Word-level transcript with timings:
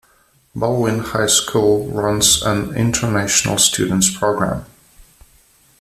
Balwyn 0.55 1.01
High 1.01 1.27
School 1.27 1.91
runs 1.91 2.41
an 2.41 2.73
'International 2.75 3.59
Students 3.59 4.09
Program'. 4.09 4.65